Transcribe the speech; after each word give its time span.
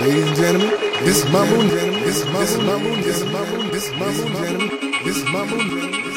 Ladies 0.00 0.28
and 0.28 0.36
gentlemen, 0.36 0.70
this 1.04 1.24
gentlemen. 1.68 2.02
This 2.04 2.24
moon, 2.78 3.02
this 3.02 3.22
moon, 3.44 3.70
this 3.70 3.90
gentlemen. 4.32 4.70
This 5.04 5.16
is 5.18 5.24
my 5.26 5.44
moon, 5.44 5.68
gentlemen. 5.68 5.90
This 5.92 6.06
is 6.06 6.09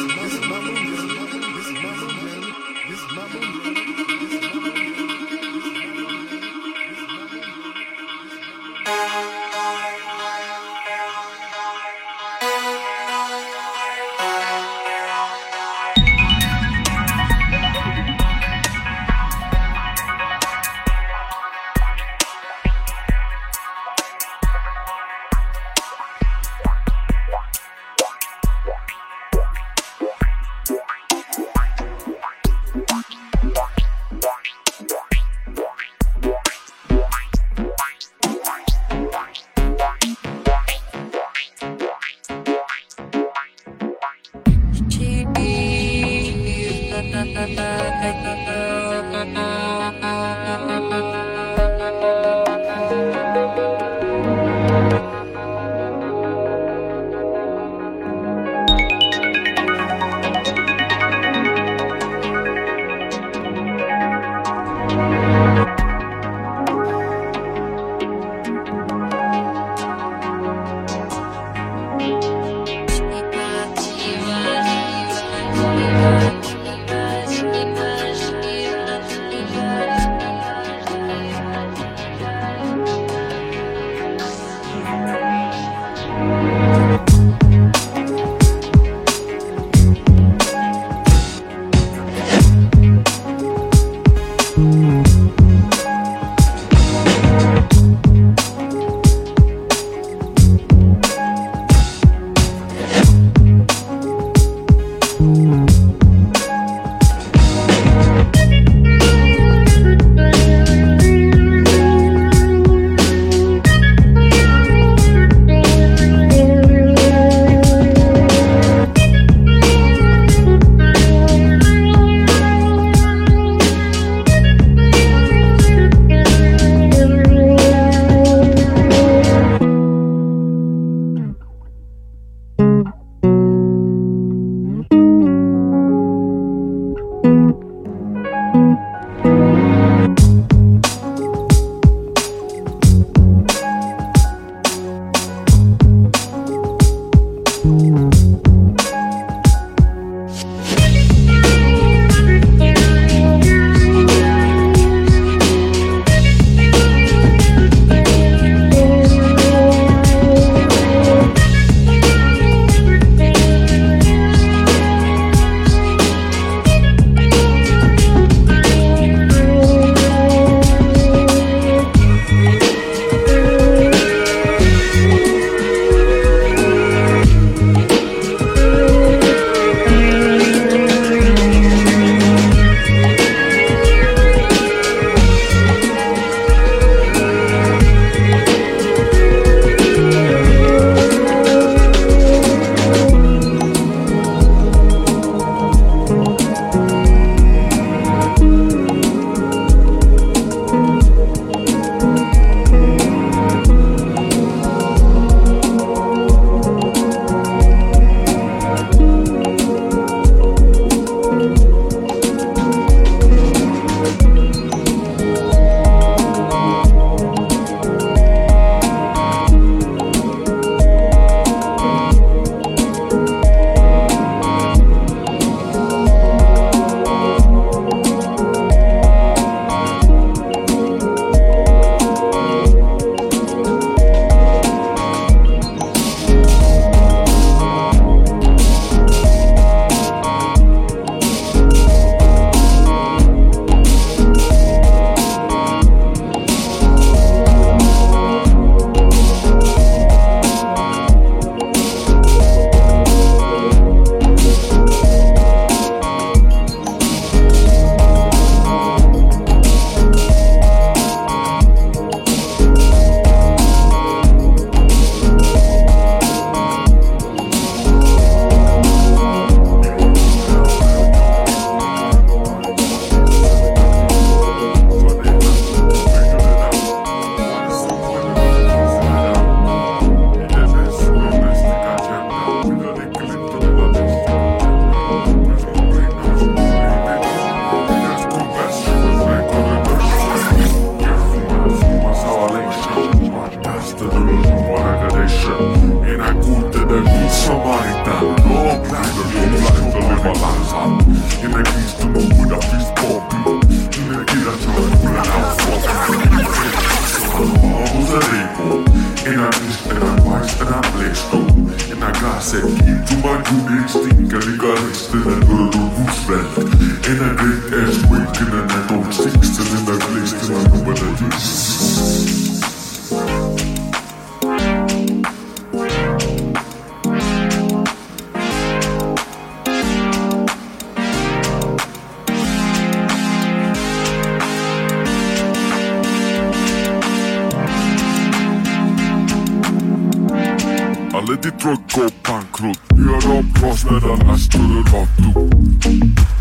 Alle 341.25 341.38
Detroit 341.38 341.80
go 341.96 342.02
bankrutt 342.24 342.80
Gör 342.98 343.38
om 343.38 343.54
proffs 343.54 343.86
medan 343.86 344.30
Astor 344.30 344.60
rakt 344.60 345.20
upp 345.20 345.54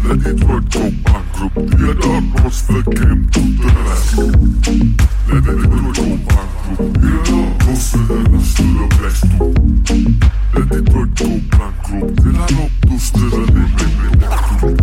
Let 0.09 0.25
Detroit 0.25 0.75
go 0.75 0.81
bankrutt 1.05 1.81
Gör 1.81 2.17
om 2.17 2.33
proffs 2.33 2.67
för 2.67 2.83
Cam 2.83 3.31
to 3.33 3.41
the 3.41 3.69
rest 3.89 4.17
Let 5.29 5.45
Detroit 5.45 5.97
go 5.97 6.19
bankrutt 6.29 7.05
Gör 7.05 7.35
om 7.35 7.59
proffs 7.59 7.95
medan 7.95 8.35
Astor 8.35 8.89
bläst 8.99 9.25
upp 9.25 9.59
Let 10.55 10.69
Detroit 10.71 11.19
go 11.19 11.29
bankrutt 11.59 12.25
Gör 12.25 12.43
om 12.63 12.71
proffs 12.81 13.13
medan 13.15 13.65
Astor 13.65 14.17
bläst 14.19 14.63
upp 14.63 14.81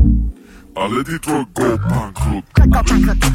Alle 0.76 1.04
Detroit 1.04 1.48
go 1.54 1.78
bankrutt 1.90 2.46
Go 2.54 2.64
bankrupt. 2.70 3.26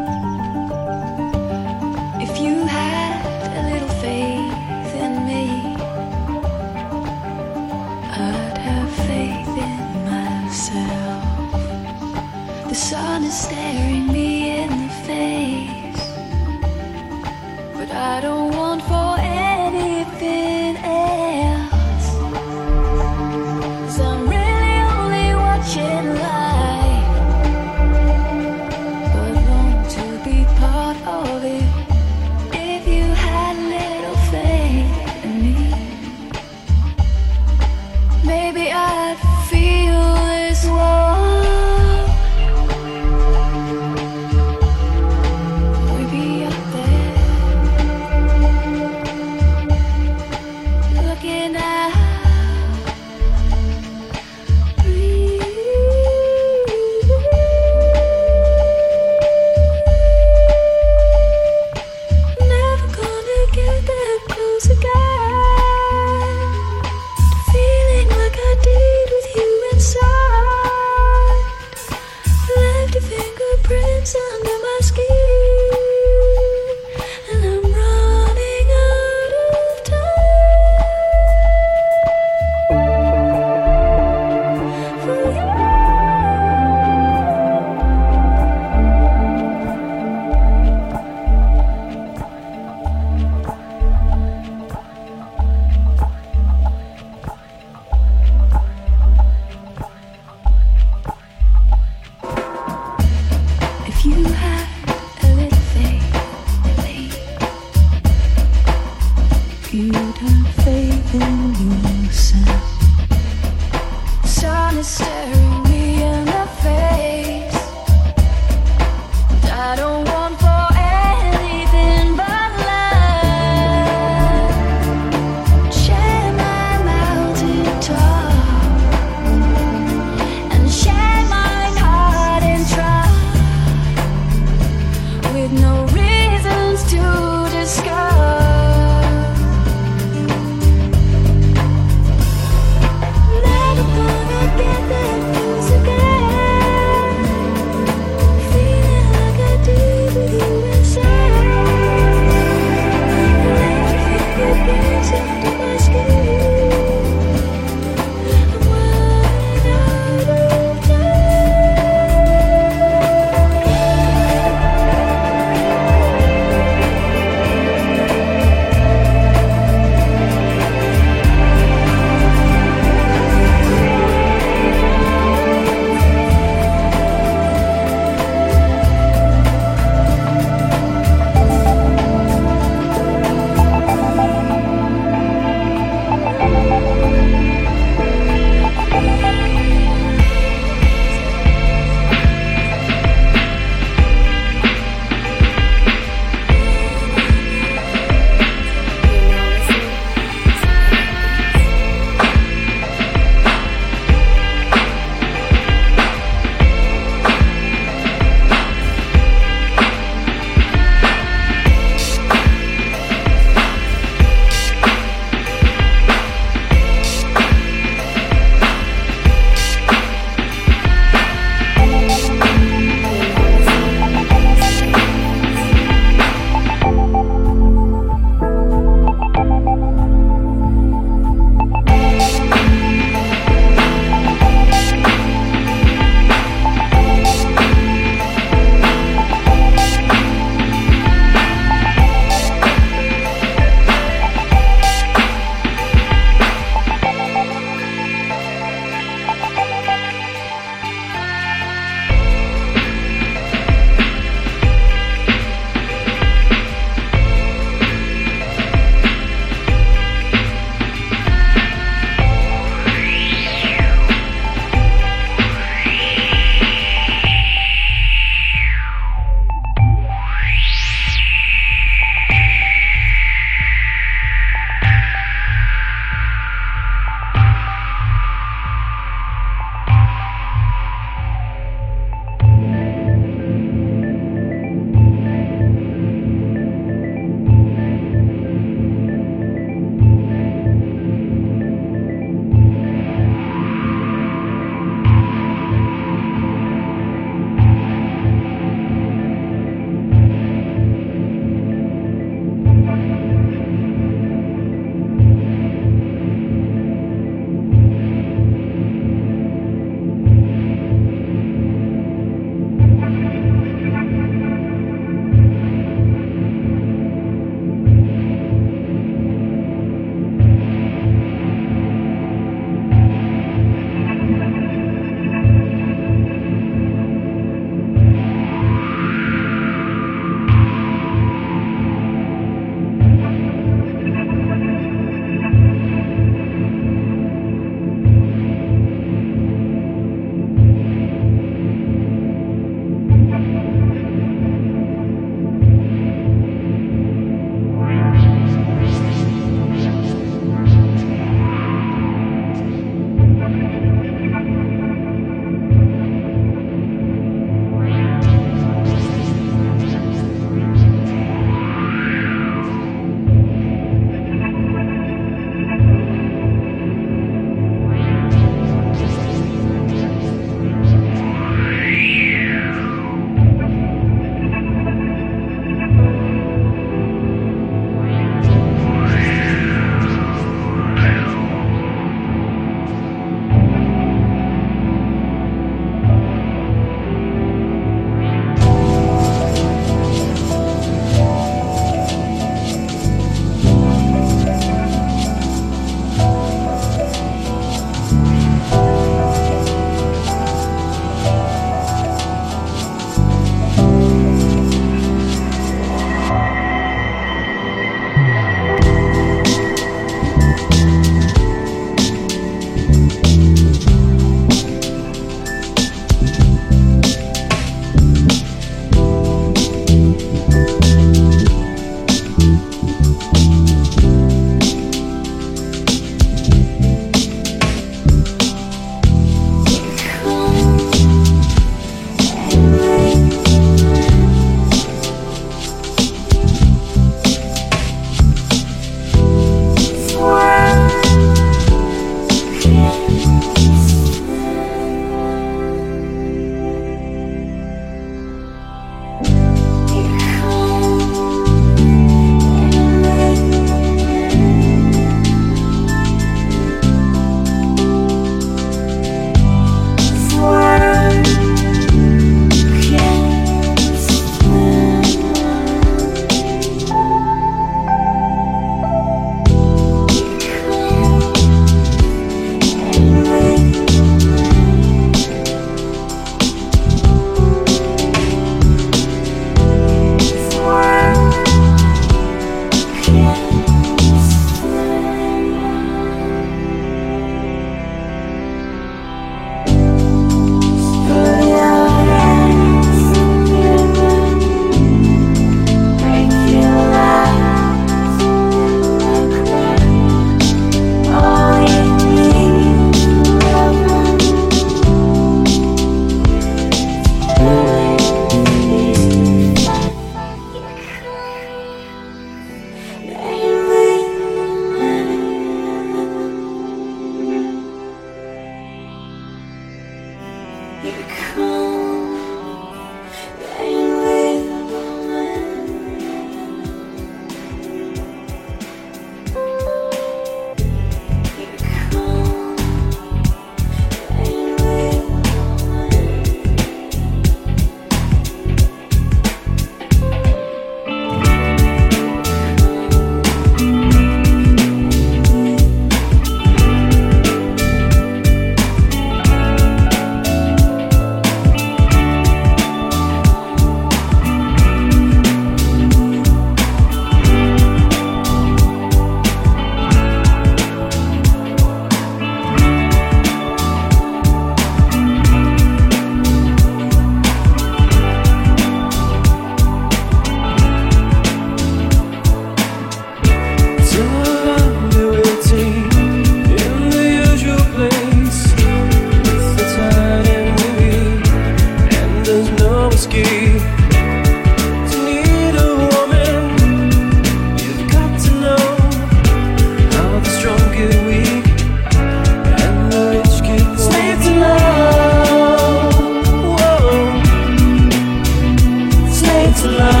Ladies 599.63 600.00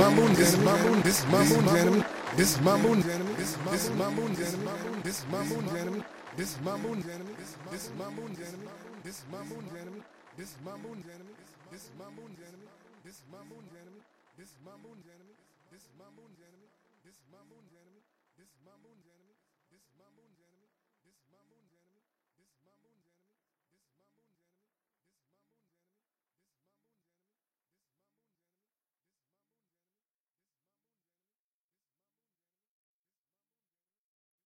mambo, 0.00 0.28
this 0.28 0.56
mambo, 0.56 0.90
this 1.02 1.26
mambo, 1.26 1.56
denim, 1.74 2.04
this 2.36 2.60
mambo, 2.60 2.94
denim, 2.94 3.36
this 3.36 3.56
this 3.70 3.90
mambo, 3.98 4.22
denim, 4.28 4.64
this 5.04 5.26
mambo, 5.30 5.56
denim, 5.72 6.04
this 6.36 6.58
mambo, 6.64 6.88
denim, 6.94 7.36
this 7.70 7.90
mambo, 7.98 8.22
denim, 8.28 8.62
this 9.04 9.24
mambo, 9.30 9.54
denim, 9.74 10.02
this 10.38 10.56
mambo, 10.64 10.88
denim, 11.04 11.28
this 11.70 11.90
mambo, 11.98 12.22
denim. 12.38 12.59